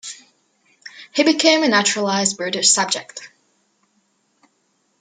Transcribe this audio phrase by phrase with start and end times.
[1.13, 3.21] He became a naturalized British subject.